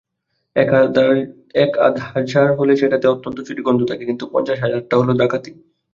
এক-আধ 1.55 1.95
হাজার 2.07 2.47
হলে 2.59 2.73
সেটাতে 2.75 3.05
অত্যন্ত 3.07 3.37
চুরির 3.39 3.65
গন্ধ 3.67 3.81
থাকে, 3.85 4.03
কিন্তু 4.05 4.23
পঞ্চাশ 4.33 4.57
হাজারটা 4.61 4.93
হল 4.99 5.09
ডাকাতি। 5.21 5.51